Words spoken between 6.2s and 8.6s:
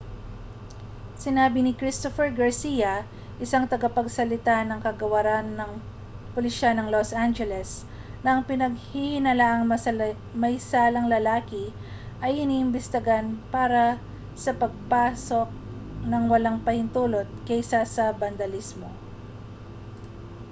pulisiya ng los angeles na ang